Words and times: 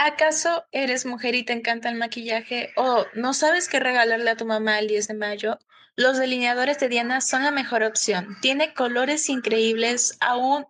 ¿Acaso 0.00 0.64
eres 0.70 1.06
mujer 1.06 1.34
y 1.34 1.42
te 1.42 1.52
encanta 1.52 1.88
el 1.88 1.96
maquillaje 1.96 2.70
o 2.76 3.04
no 3.14 3.34
sabes 3.34 3.68
qué 3.68 3.80
regalarle 3.80 4.30
a 4.30 4.36
tu 4.36 4.46
mamá 4.46 4.78
el 4.78 4.86
10 4.86 5.08
de 5.08 5.14
mayo? 5.14 5.58
Los 5.96 6.18
delineadores 6.18 6.78
de 6.78 6.88
Diana 6.88 7.20
son 7.20 7.42
la 7.42 7.50
mejor 7.50 7.82
opción. 7.82 8.36
Tiene 8.40 8.74
colores 8.74 9.28
increíbles 9.28 10.16
a 10.20 10.36
un 10.36 10.66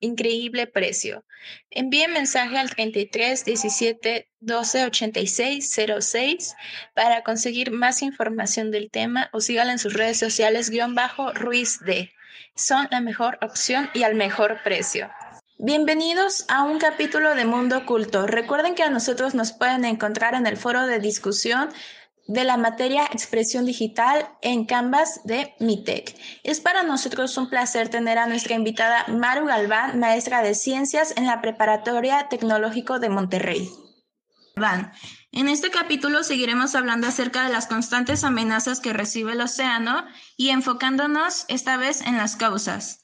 increíble 0.00 0.66
precio. 0.66 1.26
Envíe 1.70 2.08
mensaje 2.08 2.56
al 2.56 2.70
33 2.70 3.44
17 3.44 4.30
12 4.40 4.84
86 4.86 5.78
06 6.00 6.54
para 6.94 7.22
conseguir 7.22 7.72
más 7.72 8.00
información 8.00 8.70
del 8.70 8.90
tema 8.90 9.28
o 9.34 9.42
sígala 9.42 9.72
en 9.72 9.78
sus 9.78 9.92
redes 9.92 10.18
sociales 10.18 10.70
guion 10.70 10.94
bajo 10.94 11.34
Ruiz 11.34 11.80
D. 11.84 12.10
Son 12.56 12.88
la 12.90 13.02
mejor 13.02 13.38
opción 13.42 13.90
y 13.92 14.04
al 14.04 14.14
mejor 14.14 14.62
precio. 14.64 15.10
Bienvenidos 15.62 16.46
a 16.48 16.62
un 16.62 16.78
capítulo 16.78 17.34
de 17.34 17.44
Mundo 17.44 17.76
Oculto. 17.76 18.26
Recuerden 18.26 18.74
que 18.74 18.82
a 18.82 18.88
nosotros 18.88 19.34
nos 19.34 19.52
pueden 19.52 19.84
encontrar 19.84 20.34
en 20.34 20.46
el 20.46 20.56
foro 20.56 20.86
de 20.86 21.00
discusión 21.00 21.68
de 22.26 22.44
la 22.44 22.56
materia 22.56 23.04
expresión 23.12 23.66
digital 23.66 24.26
en 24.40 24.64
Canvas 24.64 25.20
de 25.24 25.54
MITEC. 25.60 26.16
Es 26.44 26.60
para 26.60 26.82
nosotros 26.82 27.36
un 27.36 27.50
placer 27.50 27.90
tener 27.90 28.16
a 28.16 28.26
nuestra 28.26 28.54
invitada 28.54 29.04
Maru 29.08 29.48
Galván, 29.48 30.00
maestra 30.00 30.40
de 30.40 30.54
ciencias 30.54 31.12
en 31.18 31.26
la 31.26 31.42
Preparatoria 31.42 32.28
Tecnológico 32.30 32.98
de 32.98 33.10
Monterrey. 33.10 33.68
En 35.32 35.48
este 35.48 35.70
capítulo 35.70 36.24
seguiremos 36.24 36.74
hablando 36.74 37.06
acerca 37.06 37.44
de 37.44 37.52
las 37.52 37.66
constantes 37.66 38.24
amenazas 38.24 38.80
que 38.80 38.94
recibe 38.94 39.32
el 39.32 39.42
océano 39.42 40.06
y 40.38 40.48
enfocándonos 40.48 41.44
esta 41.48 41.76
vez 41.76 42.00
en 42.00 42.16
las 42.16 42.36
causas. 42.36 43.00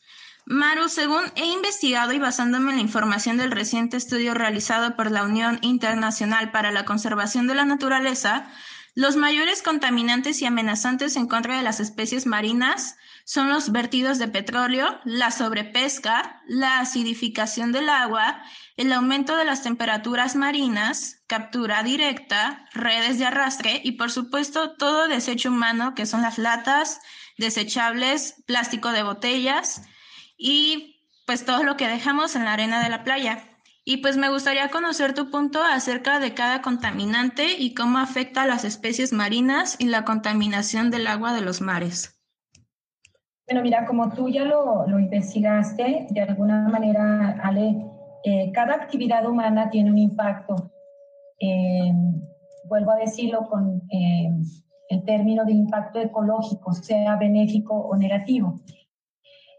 Maru, 0.48 0.88
según 0.88 1.24
he 1.34 1.44
investigado 1.44 2.12
y 2.12 2.20
basándome 2.20 2.70
en 2.70 2.76
la 2.76 2.82
información 2.82 3.36
del 3.36 3.50
reciente 3.50 3.96
estudio 3.96 4.32
realizado 4.32 4.94
por 4.94 5.10
la 5.10 5.24
Unión 5.24 5.58
Internacional 5.60 6.52
para 6.52 6.70
la 6.70 6.84
Conservación 6.84 7.48
de 7.48 7.56
la 7.56 7.64
Naturaleza, 7.64 8.46
los 8.94 9.16
mayores 9.16 9.60
contaminantes 9.60 10.40
y 10.40 10.46
amenazantes 10.46 11.16
en 11.16 11.26
contra 11.26 11.56
de 11.56 11.64
las 11.64 11.80
especies 11.80 12.26
marinas 12.26 12.96
son 13.24 13.48
los 13.48 13.72
vertidos 13.72 14.18
de 14.20 14.28
petróleo, 14.28 15.00
la 15.04 15.32
sobrepesca, 15.32 16.40
la 16.46 16.78
acidificación 16.78 17.72
del 17.72 17.88
agua, 17.88 18.40
el 18.76 18.92
aumento 18.92 19.36
de 19.36 19.46
las 19.46 19.64
temperaturas 19.64 20.36
marinas, 20.36 21.22
captura 21.26 21.82
directa, 21.82 22.66
redes 22.72 23.18
de 23.18 23.26
arrastre 23.26 23.80
y 23.82 23.92
por 23.92 24.12
supuesto 24.12 24.76
todo 24.76 25.08
desecho 25.08 25.48
humano 25.48 25.96
que 25.96 26.06
son 26.06 26.22
las 26.22 26.38
latas, 26.38 27.00
desechables, 27.36 28.36
plástico 28.46 28.92
de 28.92 29.02
botellas, 29.02 29.82
y 30.36 30.96
pues 31.26 31.44
todo 31.44 31.64
lo 31.64 31.76
que 31.76 31.88
dejamos 31.88 32.36
en 32.36 32.44
la 32.44 32.52
arena 32.52 32.82
de 32.82 32.88
la 32.88 33.04
playa. 33.04 33.38
Y 33.84 33.98
pues 33.98 34.16
me 34.16 34.28
gustaría 34.28 34.68
conocer 34.68 35.14
tu 35.14 35.30
punto 35.30 35.62
acerca 35.62 36.18
de 36.18 36.34
cada 36.34 36.60
contaminante 36.60 37.56
y 37.58 37.74
cómo 37.74 37.98
afecta 37.98 38.42
a 38.42 38.46
las 38.46 38.64
especies 38.64 39.12
marinas 39.12 39.76
y 39.78 39.86
la 39.86 40.04
contaminación 40.04 40.90
del 40.90 41.06
agua 41.06 41.32
de 41.32 41.42
los 41.42 41.60
mares. 41.60 42.12
Bueno, 43.48 43.62
mira, 43.62 43.86
como 43.86 44.12
tú 44.12 44.28
ya 44.28 44.44
lo, 44.44 44.88
lo 44.88 44.98
investigaste, 44.98 46.08
de 46.10 46.20
alguna 46.20 46.68
manera, 46.68 47.40
Ale, 47.44 47.76
eh, 48.24 48.50
cada 48.52 48.74
actividad 48.74 49.24
humana 49.24 49.70
tiene 49.70 49.90
un 49.90 49.98
impacto. 49.98 50.72
Eh, 51.38 51.92
vuelvo 52.68 52.90
a 52.90 52.96
decirlo 52.96 53.48
con 53.48 53.82
eh, 53.92 54.30
el 54.88 55.04
término 55.04 55.44
de 55.44 55.52
impacto 55.52 56.00
ecológico, 56.00 56.72
sea 56.72 57.14
benéfico 57.14 57.74
o 57.74 57.96
negativo 57.96 58.62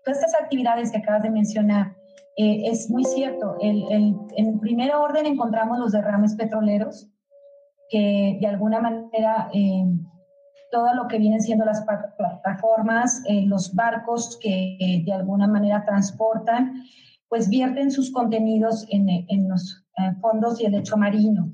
todas 0.07 0.23
estas 0.23 0.41
actividades 0.41 0.89
que 0.89 0.99
acabas 0.99 1.23
de 1.23 1.29
mencionar, 1.29 1.93
eh, 2.37 2.61
es 2.69 2.89
muy 2.89 3.03
cierto. 3.03 3.57
en 3.59 4.59
primer 4.61 4.95
orden 4.95 5.25
encontramos 5.25 5.77
los 5.79 5.91
derrames 5.91 6.33
petroleros, 6.35 7.09
que 7.89 8.37
de 8.39 8.47
alguna 8.47 8.79
manera 8.79 9.49
eh, 9.53 9.83
todo 10.71 10.93
lo 10.93 11.07
que 11.09 11.17
vienen 11.17 11.41
siendo 11.41 11.65
las 11.65 11.83
plataformas, 12.17 13.21
eh, 13.27 13.45
los 13.45 13.75
barcos 13.75 14.39
que 14.41 15.03
de 15.05 15.13
alguna 15.13 15.47
manera 15.47 15.83
transportan, 15.85 16.83
pues 17.27 17.49
vierten 17.49 17.91
sus 17.91 18.11
contenidos 18.11 18.85
en, 18.89 19.09
en 19.09 19.49
los 19.49 19.85
fondos 20.21 20.61
y 20.61 20.65
el 20.65 20.71
lecho 20.71 20.95
marino. 20.95 21.51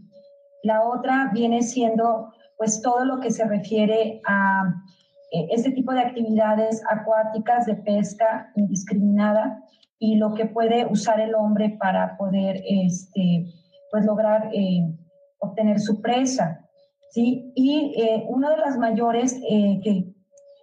La 0.61 0.83
otra 0.83 1.31
viene 1.33 1.63
siendo 1.63 2.31
pues 2.57 2.81
todo 2.83 3.03
lo 3.03 3.19
que 3.19 3.31
se 3.31 3.45
refiere 3.45 4.21
a 4.27 4.63
eh, 4.65 5.02
este 5.33 5.71
tipo 5.71 5.91
de 5.93 6.01
actividades 6.01 6.81
acuáticas 6.89 7.65
de 7.65 7.75
pesca 7.75 8.51
indiscriminada 8.55 9.63
y 9.97 10.15
lo 10.15 10.33
que 10.35 10.45
puede 10.45 10.85
usar 10.85 11.19
el 11.19 11.33
hombre 11.33 11.77
para 11.79 12.17
poder 12.17 12.61
este, 12.67 13.45
pues 13.89 14.05
lograr 14.05 14.49
eh, 14.53 14.95
obtener 15.39 15.79
su 15.79 16.01
presa. 16.01 16.63
¿sí? 17.09 17.51
Y 17.55 17.95
eh, 17.99 18.25
una 18.29 18.51
de 18.51 18.57
las 18.57 18.77
mayores 18.77 19.33
que 19.33 20.13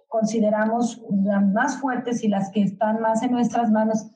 consideramos 0.07 1.01
las 1.23 1.43
más 1.51 1.77
fuertes 1.77 2.23
y 2.23 2.29
las 2.29 2.49
que 2.51 2.63
están 2.63 3.01
más 3.01 3.23
en 3.23 3.31
nuestras 3.31 3.69
manos 3.71 4.09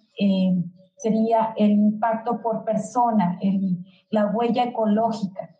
sería 0.97 1.53
el 1.57 1.72
impacto 1.72 2.41
por 2.41 2.63
persona, 2.63 3.37
el, 3.41 3.85
la 4.09 4.27
huella 4.27 4.63
ecológica 4.63 5.55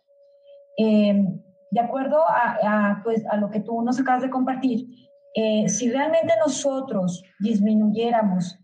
de 1.76 1.82
acuerdo 1.82 2.22
a, 2.26 3.02
pues, 3.04 3.22
a 3.26 3.36
lo 3.36 3.50
que 3.50 3.60
tú 3.60 3.82
nos 3.82 4.00
acabas 4.00 4.22
de 4.22 4.30
compartir, 4.30 4.86
eh, 5.34 5.68
si 5.68 5.90
realmente 5.90 6.32
nosotros 6.42 7.22
disminuyéramos, 7.38 8.58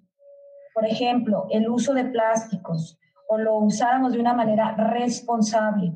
por 0.73 0.87
ejemplo, 0.87 1.47
el 1.51 1.69
uso 1.69 1.93
de 1.93 2.07
plásticos 2.07 2.99
o 3.29 3.37
lo 3.37 3.59
usáramos 3.59 4.15
de 4.15 4.21
una 4.21 4.33
manera 4.33 4.75
responsable, 4.77 5.93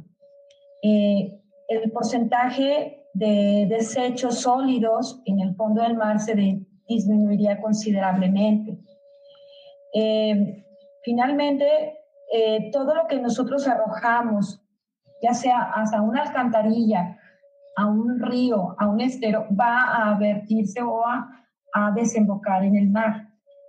eh, 0.82 1.41
el 1.69 1.91
porcentaje 1.91 3.09
de 3.15 3.66
desechos 3.66 4.43
sólidos 4.43 5.22
en 5.25 5.41
el 5.41 5.54
fondo 5.54 5.81
del 5.83 5.97
mar 5.97 6.21
se 6.21 6.34
disminuiría 6.87 7.62
considerablemente. 7.62 8.78
Eh, 9.94 10.66
finalmente, 11.03 11.94
todo 12.72 12.94
lo 12.94 13.06
que 13.06 13.19
nosotros 13.19 13.66
arrojamos 13.66 14.60
ya 15.22 15.34
sea 15.34 15.72
hasta 15.75 16.03
una 16.03 16.22
alcantarilla, 16.22 17.19
a 17.77 17.87
un 17.87 18.21
río, 18.21 18.75
a 18.78 18.88
un 18.88 19.00
estero, 19.00 19.47
va 19.59 20.10
a 20.10 20.19
vertirse 20.19 20.82
o 20.82 21.04
a, 21.06 21.32
desembocar 21.94 22.65
en 22.65 22.75
el 22.75 22.88
mar. 22.88 23.28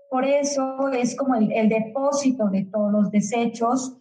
Por 0.09 0.23
eso 0.23 0.87
es 0.93 1.13
como 1.17 1.35
el, 1.35 1.67
depósito 1.67 2.47
de 2.47 2.63
todos 2.63 2.89
los 2.89 3.11
desechos 3.11 3.97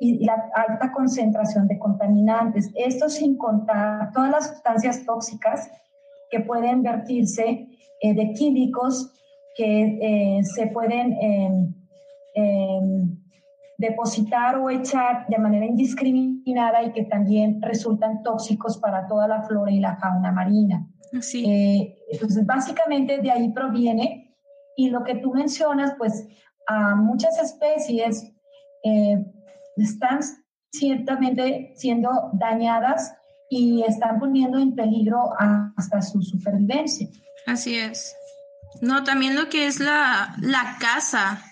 y 0.00 0.24
la 0.24 0.50
alta 0.54 0.90
concentración 0.90 1.68
de 1.68 1.78
contaminantes. 1.78 2.70
Esto 2.74 3.10
sin 3.10 3.36
contar 3.36 4.12
todas 4.14 4.30
las 4.30 4.48
sustancias 4.48 5.04
tóxicas 5.04 5.70
que 6.30 6.40
pueden 6.40 6.82
vertirse 6.82 7.68
eh, 8.00 8.14
de 8.14 8.32
químicos 8.32 9.12
que 9.54 10.38
eh, 10.38 10.42
se 10.42 10.68
pueden 10.68 11.18
em, 12.34 13.09
depositar 13.80 14.56
o 14.56 14.68
echar 14.68 15.26
de 15.26 15.38
manera 15.38 15.64
indiscriminada 15.64 16.82
y 16.82 16.92
que 16.92 17.04
también 17.04 17.62
resultan 17.62 18.22
tóxicos 18.22 18.76
para 18.76 19.06
toda 19.06 19.26
la 19.26 19.42
flora 19.42 19.72
y 19.72 19.80
la 19.80 19.96
fauna 19.96 20.30
marina. 20.30 20.86
Eh, 21.32 21.96
entonces, 22.12 22.44
básicamente 22.44 23.18
de 23.18 23.30
ahí 23.30 23.50
proviene 23.52 24.36
y 24.76 24.90
lo 24.90 25.02
que 25.02 25.14
tú 25.14 25.32
mencionas, 25.32 25.94
pues 25.96 26.26
a 26.66 26.94
muchas 26.94 27.38
especies 27.38 28.30
eh, 28.84 29.24
están 29.76 30.20
ciertamente 30.70 31.72
siendo 31.74 32.30
dañadas 32.34 33.14
y 33.48 33.82
están 33.82 34.20
poniendo 34.20 34.58
en 34.58 34.74
peligro 34.74 35.30
hasta 35.76 36.02
su 36.02 36.20
supervivencia. 36.22 37.08
Así 37.46 37.76
es. 37.76 38.14
No, 38.82 39.04
también 39.04 39.36
lo 39.36 39.48
que 39.48 39.66
es 39.66 39.80
la, 39.80 40.36
la 40.38 40.76
caza 40.78 41.42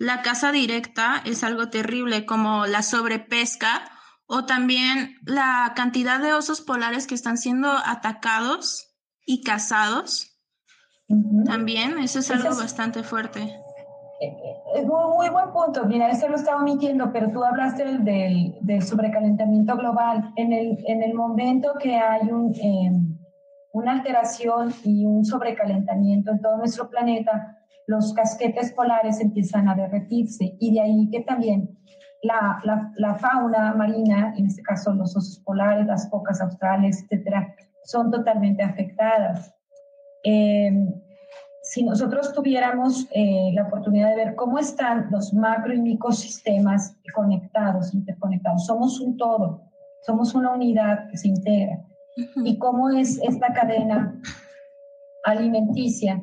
la 0.00 0.22
caza 0.22 0.50
directa 0.50 1.20
es 1.26 1.44
algo 1.44 1.68
terrible, 1.68 2.24
como 2.24 2.64
la 2.64 2.80
sobrepesca 2.80 3.82
o 4.26 4.46
también 4.46 5.16
la 5.26 5.74
cantidad 5.76 6.20
de 6.20 6.32
osos 6.32 6.62
polares 6.62 7.06
que 7.06 7.14
están 7.14 7.36
siendo 7.36 7.68
atacados 7.68 8.96
y 9.26 9.44
cazados. 9.44 10.40
También, 11.44 11.98
eso 11.98 12.20
es 12.20 12.30
algo 12.30 12.56
bastante 12.56 13.02
fuerte. 13.02 13.42
Eh, 13.42 14.26
eh, 14.26 14.56
es 14.76 14.84
un 14.84 15.10
muy 15.10 15.28
buen 15.28 15.52
punto. 15.52 15.84
Mira, 15.84 16.08
eso 16.08 16.28
lo 16.28 16.36
estaba 16.36 16.62
omitiendo, 16.62 17.12
pero 17.12 17.30
tú 17.30 17.44
hablaste 17.44 17.84
del, 17.84 18.54
del, 18.62 18.82
sobrecalentamiento 18.82 19.76
global. 19.76 20.32
En 20.36 20.54
el, 20.54 20.78
en 20.86 21.02
el 21.02 21.12
momento 21.12 21.74
que 21.78 21.96
hay 21.96 22.22
un, 22.22 22.54
em, 22.58 23.18
una 23.74 23.92
alteración 23.92 24.72
y 24.82 25.04
un 25.04 25.26
sobrecalentamiento 25.26 26.30
en 26.30 26.40
todo 26.40 26.56
nuestro 26.56 26.88
planeta, 26.88 27.59
los 27.90 28.14
casquetes 28.14 28.72
polares 28.72 29.20
empiezan 29.20 29.68
a 29.68 29.74
derretirse 29.74 30.54
y 30.60 30.72
de 30.72 30.80
ahí 30.80 31.10
que 31.10 31.22
también 31.22 31.76
la, 32.22 32.62
la, 32.94 33.14
fauna 33.16 33.74
marina, 33.74 34.32
en 34.36 34.46
este 34.46 34.62
caso 34.62 34.92
los 34.92 35.16
osos 35.16 35.40
polares, 35.40 35.86
las 35.86 36.08
focas 36.08 36.40
australes, 36.40 37.02
etcétera, 37.02 37.52
son 37.82 38.12
totalmente 38.12 38.62
afectadas. 38.62 39.52
Em, 40.22 40.94
si 41.62 41.82
nosotros 41.82 42.32
tuviéramos 42.32 43.08
eh, 43.10 43.50
la 43.54 43.64
oportunidad 43.64 44.10
de 44.10 44.24
ver 44.24 44.34
cómo 44.36 44.60
están 44.60 45.08
los 45.10 45.34
macro 45.34 45.74
y 45.74 45.80
microsistemas 45.80 46.94
conectados, 47.12 47.92
interconectados, 47.92 48.66
somos 48.66 49.00
un 49.00 49.16
todo, 49.16 49.64
somos 50.06 50.32
una 50.36 50.52
unidad 50.52 51.08
que 51.10 51.16
se 51.16 51.26
integra. 51.26 51.84
Y 52.44 52.56
cómo 52.58 52.90
es 52.90 53.18
esta 53.24 53.52
cadena 53.52 54.20
alimenticia, 55.24 56.22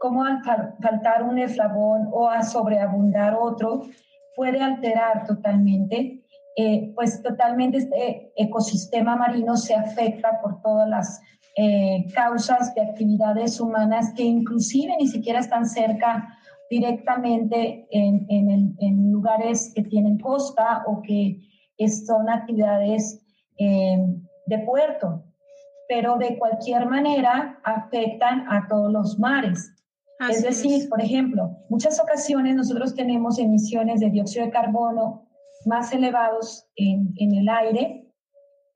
cómo 0.00 0.24
al 0.24 0.42
faltar 0.42 1.22
un 1.22 1.38
eslabón 1.38 2.08
o 2.10 2.26
a 2.30 2.42
sobreabundar 2.42 3.36
otro 3.38 3.82
puede 4.34 4.58
alterar 4.62 5.26
totalmente, 5.26 6.24
eh, 6.56 6.90
pues 6.94 7.22
totalmente 7.22 7.76
este 7.76 8.32
ecosistema 8.34 9.14
marino 9.14 9.58
se 9.58 9.74
afecta 9.74 10.40
por 10.40 10.62
todas 10.62 10.88
las 10.88 11.20
eh, 11.54 12.06
causas 12.14 12.74
de 12.74 12.80
actividades 12.80 13.60
humanas 13.60 14.14
que 14.16 14.22
inclusive 14.22 14.96
ni 14.98 15.06
siquiera 15.06 15.40
están 15.40 15.66
cerca 15.66 16.34
directamente 16.70 17.86
en, 17.90 18.26
en, 18.78 19.12
lugares 19.12 19.70
que 19.74 19.82
tienen 19.82 20.18
costa 20.18 20.82
o 20.86 21.02
que 21.02 21.40
son 22.06 22.30
actividades 22.30 23.20
eh, 23.58 23.98
de 24.46 24.58
puerto, 24.60 25.24
pero 25.88 26.16
de 26.16 26.38
cualquier 26.38 26.86
manera 26.86 27.60
afectan 27.64 28.46
a 28.50 28.66
todos 28.66 28.90
los 28.90 29.18
mares. 29.18 29.74
Es 30.28 30.42
decir, 30.42 30.88
por 30.88 31.00
ejemplo, 31.00 31.56
muchas 31.68 31.98
ocasiones 32.00 32.54
nosotros 32.54 32.94
tenemos 32.94 33.38
emisiones 33.38 34.00
de 34.00 34.10
dióxido 34.10 34.46
de 34.46 34.52
carbono 34.52 35.26
más 35.66 35.92
elevados 35.92 36.66
en, 36.76 37.12
en 37.16 37.34
el 37.34 37.48
aire 37.48 38.06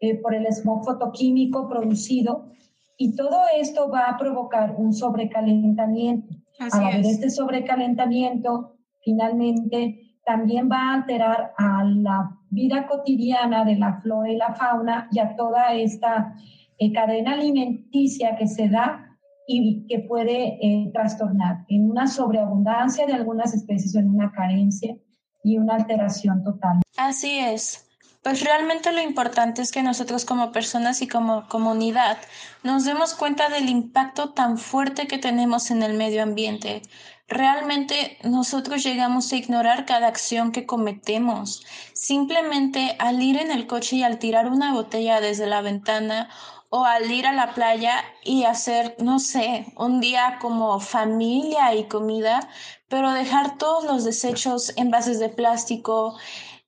eh, 0.00 0.14
por 0.16 0.34
el 0.34 0.46
smog 0.46 0.84
fotoquímico 0.84 1.68
producido 1.68 2.50
y 2.96 3.14
todo 3.14 3.42
esto 3.56 3.90
va 3.90 4.06
a 4.06 4.16
provocar 4.16 4.74
un 4.76 4.92
sobrecalentamiento. 4.92 6.34
Así 6.58 6.78
a 6.78 6.88
haber 6.88 7.04
este 7.04 7.30
sobrecalentamiento, 7.30 8.76
finalmente 9.02 10.18
también 10.24 10.70
va 10.70 10.78
a 10.78 10.94
alterar 10.94 11.52
a 11.58 11.84
la 11.84 12.38
vida 12.50 12.86
cotidiana 12.86 13.64
de 13.64 13.76
la 13.76 14.00
flora 14.00 14.30
y 14.30 14.36
la 14.36 14.54
fauna 14.54 15.08
y 15.10 15.18
a 15.18 15.34
toda 15.36 15.74
esta 15.74 16.34
eh, 16.78 16.92
cadena 16.92 17.32
alimenticia 17.34 18.36
que 18.36 18.46
se 18.46 18.68
da 18.68 19.13
y 19.46 19.86
que 19.86 20.00
puede 20.00 20.58
eh, 20.60 20.90
trastornar 20.92 21.64
en 21.68 21.90
una 21.90 22.06
sobreabundancia 22.06 23.06
de 23.06 23.14
algunas 23.14 23.54
especies 23.54 23.94
o 23.94 23.98
en 23.98 24.10
una 24.10 24.32
carencia 24.32 24.96
y 25.42 25.58
una 25.58 25.74
alteración 25.74 26.42
total. 26.42 26.80
Así 26.96 27.38
es. 27.38 27.86
Pues 28.22 28.42
realmente 28.42 28.90
lo 28.90 29.02
importante 29.02 29.60
es 29.60 29.70
que 29.70 29.82
nosotros 29.82 30.24
como 30.24 30.50
personas 30.50 31.02
y 31.02 31.08
como 31.08 31.46
comunidad 31.46 32.16
nos 32.62 32.86
demos 32.86 33.12
cuenta 33.12 33.50
del 33.50 33.68
impacto 33.68 34.30
tan 34.30 34.56
fuerte 34.56 35.06
que 35.06 35.18
tenemos 35.18 35.70
en 35.70 35.82
el 35.82 35.92
medio 35.92 36.22
ambiente. 36.22 36.80
Realmente 37.28 38.16
nosotros 38.24 38.82
llegamos 38.82 39.30
a 39.30 39.36
ignorar 39.36 39.84
cada 39.84 40.06
acción 40.06 40.52
que 40.52 40.64
cometemos. 40.64 41.66
Simplemente 41.92 42.96
al 42.98 43.20
ir 43.20 43.36
en 43.36 43.50
el 43.50 43.66
coche 43.66 43.96
y 43.96 44.02
al 44.02 44.18
tirar 44.18 44.48
una 44.48 44.72
botella 44.72 45.20
desde 45.20 45.46
la 45.46 45.60
ventana 45.60 46.30
o 46.76 46.84
al 46.84 47.08
ir 47.08 47.24
a 47.24 47.32
la 47.32 47.54
playa 47.54 48.04
y 48.24 48.42
hacer, 48.42 48.96
no 48.98 49.20
sé, 49.20 49.72
un 49.76 50.00
día 50.00 50.38
como 50.40 50.80
familia 50.80 51.72
y 51.72 51.84
comida, 51.84 52.48
pero 52.88 53.12
dejar 53.12 53.58
todos 53.58 53.84
los 53.84 54.02
desechos, 54.02 54.72
envases 54.74 55.20
de 55.20 55.28
plástico, 55.28 56.18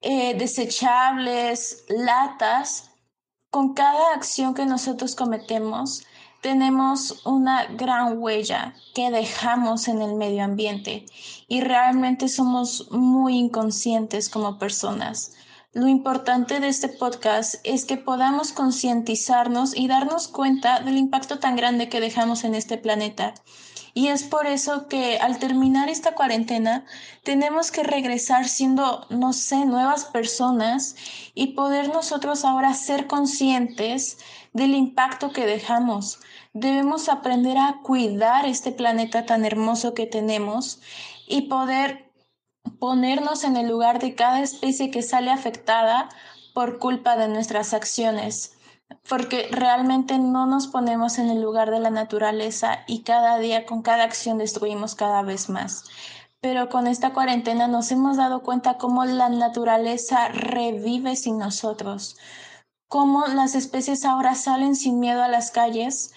eh, 0.03 0.35
desechables, 0.39 1.85
latas, 1.89 2.93
con 3.51 3.75
cada 3.75 4.15
acción 4.15 4.55
que 4.55 4.65
nosotros 4.65 5.17
cometemos, 5.17 6.05
tenemos 6.41 7.27
una 7.27 7.65
gran 7.65 8.23
huella 8.23 8.77
que 8.95 9.11
dejamos 9.11 9.89
en 9.89 10.03
el 10.03 10.15
medio 10.15 10.45
ambiente 10.45 11.05
y 11.49 11.63
realmente 11.63 12.29
somos 12.29 12.93
muy 12.93 13.37
inconscientes 13.37 14.29
como 14.29 14.57
personas. 14.57 15.33
Lo 15.77 15.89
importante 15.89 16.59
de 16.59 16.69
este 16.69 16.89
podcast 16.89 17.57
es 17.63 17.85
que 17.85 17.99
podamos 17.99 18.53
concientizarnos 18.53 19.77
y 19.77 19.89
darnos 19.89 20.27
cuenta 20.27 20.81
del 20.81 20.97
impacto 20.97 21.39
tan 21.39 21.55
grande 21.55 21.91
que 21.91 22.01
dejamos 22.01 22.45
en 22.45 22.55
este 22.55 22.79
planeta 22.79 23.35
y 23.97 24.09
es 24.09 24.25
por 24.25 24.47
eso 24.47 24.89
que 24.89 25.17
al 25.17 25.39
terminar 25.39 25.89
esta 25.89 26.15
cuarentena 26.15 26.85
tenemos 27.25 27.71
que 27.71 27.83
regresar 27.83 28.47
siendo, 28.47 29.07
no 29.09 29.33
sé, 29.33 29.65
nuevas 29.65 30.05
personas 30.05 30.97
y 31.35 31.55
poder 31.55 31.89
nosotros 31.89 32.47
ahora 32.47 32.75
ser 32.75 33.07
conscientes 33.07 34.19
del 34.53 34.75
impacto 34.75 35.33
que 35.33 35.47
dejamos. 35.47 36.21
Debemos 36.53 37.09
aprender 37.11 37.57
a 37.57 37.81
cuidar 37.83 38.45
este 38.45 38.71
planeta 38.73 39.27
tan 39.27 39.45
hermoso 39.45 39.95
que 39.95 40.07
tenemos 40.07 40.81
y 41.27 41.49
poder 41.49 42.06
ponernos 42.79 43.45
en 43.45 43.57
el 43.57 43.69
lugar 43.69 43.99
de 44.01 44.15
cada 44.15 44.41
especie 44.41 44.91
que 44.91 45.03
sale 45.03 45.31
afectada 45.31 46.09
por 46.55 46.79
culpa 46.79 47.17
de 47.17 47.29
nuestras 47.29 47.75
acciones 47.75 48.57
porque 49.09 49.49
realmente 49.51 50.19
no 50.19 50.47
nos 50.47 50.69
ponemos 50.69 51.19
en 51.19 51.29
el 51.29 51.41
lugar 51.41 51.71
de 51.71 51.81
la 51.81 51.91
naturaleza 51.91 52.81
y 52.87 53.03
cada 53.03 53.39
día 53.39 53.67
con 53.67 53.83
cada 53.83 54.05
acción 54.05 54.39
destruimos 54.39 54.95
cada 54.95 55.23
vez 55.23 55.49
más. 55.49 55.85
Pero 56.41 56.69
con 56.69 56.87
esta 56.87 57.13
cuarentena 57.13 57.67
nos 57.67 57.91
hemos 57.91 58.17
dado 58.17 58.43
cuenta 58.43 58.79
cómo 58.79 59.05
la 59.05 59.29
naturaleza 59.29 60.29
revive 60.29 61.17
sin 61.17 61.39
nosotros, 61.39 62.17
cómo 62.89 63.27
las 63.27 63.55
especies 63.55 64.05
ahora 64.05 64.35
salen 64.35 64.77
sin 64.77 65.01
miedo 65.01 65.23
a 65.23 65.29
las 65.29 65.51
calles, 65.51 66.13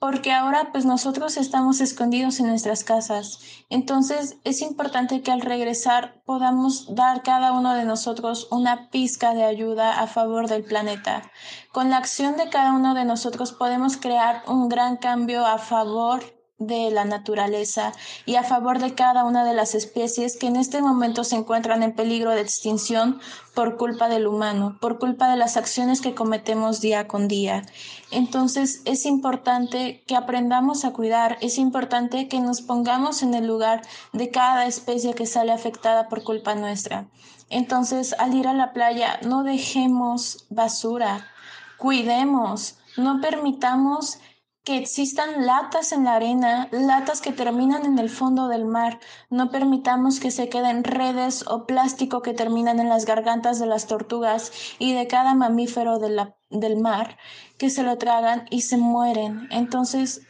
porque 0.00 0.32
ahora 0.32 0.70
pues 0.72 0.86
nosotros 0.86 1.36
estamos 1.36 1.82
escondidos 1.82 2.40
en 2.40 2.46
nuestras 2.46 2.84
casas. 2.84 3.38
Entonces 3.68 4.38
es 4.44 4.62
importante 4.62 5.20
que 5.20 5.30
al 5.30 5.42
regresar 5.42 6.22
podamos 6.24 6.94
dar 6.94 7.22
cada 7.22 7.52
uno 7.52 7.74
de 7.74 7.84
nosotros 7.84 8.48
una 8.50 8.88
pizca 8.88 9.34
de 9.34 9.44
ayuda 9.44 10.00
a 10.00 10.06
favor 10.06 10.48
del 10.48 10.64
planeta. 10.64 11.30
Con 11.70 11.90
la 11.90 11.98
acción 11.98 12.38
de 12.38 12.48
cada 12.48 12.72
uno 12.72 12.94
de 12.94 13.04
nosotros 13.04 13.52
podemos 13.52 13.98
crear 13.98 14.42
un 14.48 14.70
gran 14.70 14.96
cambio 14.96 15.44
a 15.44 15.58
favor 15.58 16.39
de 16.60 16.90
la 16.90 17.04
naturaleza 17.04 17.92
y 18.26 18.36
a 18.36 18.44
favor 18.44 18.78
de 18.78 18.94
cada 18.94 19.24
una 19.24 19.44
de 19.44 19.54
las 19.54 19.74
especies 19.74 20.36
que 20.36 20.46
en 20.46 20.56
este 20.56 20.82
momento 20.82 21.24
se 21.24 21.34
encuentran 21.34 21.82
en 21.82 21.94
peligro 21.94 22.30
de 22.30 22.42
extinción 22.42 23.18
por 23.54 23.76
culpa 23.76 24.08
del 24.08 24.26
humano, 24.26 24.76
por 24.80 24.98
culpa 24.98 25.30
de 25.30 25.36
las 25.36 25.56
acciones 25.56 26.00
que 26.00 26.14
cometemos 26.14 26.80
día 26.80 27.08
con 27.08 27.28
día. 27.28 27.64
Entonces 28.10 28.82
es 28.84 29.06
importante 29.06 30.04
que 30.06 30.16
aprendamos 30.16 30.84
a 30.84 30.92
cuidar, 30.92 31.38
es 31.40 31.56
importante 31.58 32.28
que 32.28 32.40
nos 32.40 32.60
pongamos 32.60 33.22
en 33.22 33.34
el 33.34 33.46
lugar 33.46 33.80
de 34.12 34.30
cada 34.30 34.66
especie 34.66 35.14
que 35.14 35.26
sale 35.26 35.52
afectada 35.52 36.08
por 36.08 36.22
culpa 36.22 36.54
nuestra. 36.54 37.08
Entonces 37.48 38.14
al 38.18 38.34
ir 38.34 38.46
a 38.46 38.52
la 38.52 38.74
playa 38.74 39.18
no 39.24 39.44
dejemos 39.44 40.46
basura, 40.50 41.26
cuidemos, 41.78 42.76
no 42.98 43.20
permitamos 43.22 44.18
que 44.64 44.76
existan 44.76 45.46
latas 45.46 45.92
en 45.92 46.04
la 46.04 46.14
arena, 46.16 46.68
latas 46.70 47.20
que 47.20 47.32
terminan 47.32 47.86
en 47.86 47.98
el 47.98 48.10
fondo 48.10 48.48
del 48.48 48.66
mar. 48.66 49.00
No 49.30 49.50
permitamos 49.50 50.20
que 50.20 50.30
se 50.30 50.48
queden 50.48 50.84
redes 50.84 51.44
o 51.46 51.66
plástico 51.66 52.20
que 52.20 52.34
terminan 52.34 52.78
en 52.78 52.88
las 52.88 53.06
gargantas 53.06 53.58
de 53.58 53.66
las 53.66 53.86
tortugas 53.86 54.52
y 54.78 54.92
de 54.92 55.06
cada 55.06 55.34
mamífero 55.34 55.98
del 55.98 56.76
mar, 56.76 57.16
que 57.58 57.70
se 57.70 57.82
lo 57.82 57.96
tragan 57.96 58.46
y 58.50 58.62
se 58.62 58.76
mueren. 58.76 59.48
Entonces, 59.50 60.22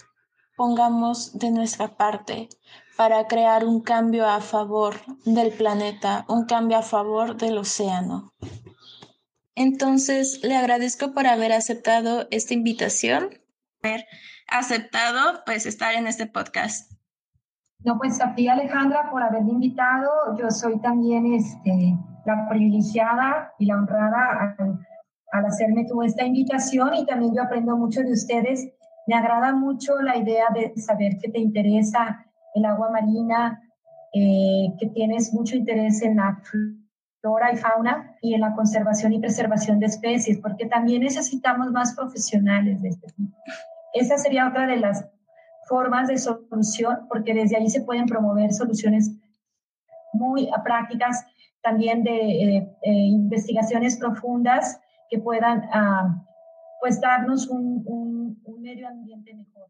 pongamos 0.56 1.38
de 1.38 1.50
nuestra 1.50 1.96
parte 1.96 2.48
para 2.96 3.26
crear 3.26 3.64
un 3.64 3.80
cambio 3.80 4.28
a 4.28 4.40
favor 4.40 5.00
del 5.24 5.52
planeta, 5.52 6.24
un 6.28 6.44
cambio 6.44 6.78
a 6.78 6.82
favor 6.82 7.36
del 7.36 7.58
océano. 7.58 8.32
Entonces, 9.56 10.40
le 10.42 10.56
agradezco 10.56 11.12
por 11.12 11.26
haber 11.26 11.52
aceptado 11.52 12.28
esta 12.30 12.54
invitación 12.54 13.39
haber 13.82 14.06
aceptado 14.48 15.42
pues 15.44 15.66
estar 15.66 15.94
en 15.94 16.06
este 16.06 16.26
podcast. 16.26 16.92
No, 17.84 17.98
pues 17.98 18.20
a 18.20 18.34
ti 18.34 18.48
Alejandra 18.48 19.10
por 19.10 19.22
haberme 19.22 19.52
invitado. 19.52 20.10
Yo 20.38 20.50
soy 20.50 20.78
también 20.80 21.32
este, 21.32 21.96
la 22.26 22.48
privilegiada 22.48 23.52
y 23.58 23.66
la 23.66 23.76
honrada 23.76 24.54
al, 24.58 24.78
al 25.32 25.46
hacerme 25.46 25.86
tú 25.86 26.02
esta 26.02 26.24
invitación 26.24 26.94
y 26.94 27.06
también 27.06 27.34
yo 27.34 27.42
aprendo 27.42 27.76
mucho 27.76 28.02
de 28.02 28.12
ustedes. 28.12 28.68
Me 29.06 29.14
agrada 29.14 29.52
mucho 29.54 30.00
la 30.02 30.16
idea 30.16 30.46
de 30.54 30.74
saber 30.76 31.16
que 31.20 31.30
te 31.30 31.38
interesa 31.38 32.26
el 32.54 32.64
agua 32.64 32.90
marina, 32.90 33.60
eh, 34.12 34.74
que 34.78 34.88
tienes 34.88 35.32
mucho 35.32 35.56
interés 35.56 36.02
en 36.02 36.16
la 36.16 36.42
flora 37.20 37.52
y 37.52 37.56
fauna 37.56 38.16
y 38.20 38.34
en 38.34 38.40
la 38.40 38.54
conservación 38.54 39.12
y 39.12 39.20
preservación 39.20 39.78
de 39.78 39.86
especies, 39.86 40.38
porque 40.38 40.66
también 40.66 41.02
necesitamos 41.02 41.70
más 41.70 41.94
profesionales 41.94 42.82
de 42.82 42.88
este 42.88 43.06
tipo. 43.12 43.36
Esa 43.94 44.16
sería 44.18 44.48
otra 44.48 44.66
de 44.66 44.76
las 44.76 45.04
formas 45.68 46.08
de 46.08 46.18
solución, 46.18 47.06
porque 47.08 47.34
desde 47.34 47.56
ahí 47.56 47.68
se 47.68 47.82
pueden 47.82 48.06
promover 48.06 48.52
soluciones 48.52 49.10
muy 50.12 50.48
prácticas, 50.64 51.24
también 51.62 52.02
de 52.02 52.10
eh, 52.10 52.76
eh, 52.82 52.90
investigaciones 52.90 53.98
profundas 53.98 54.80
que 55.08 55.18
puedan 55.18 55.62
ah, 55.72 56.24
pues 56.80 57.00
darnos 57.00 57.48
un, 57.48 57.84
un 58.44 58.62
medio 58.62 58.88
ambiente 58.88 59.34
mejor. 59.34 59.68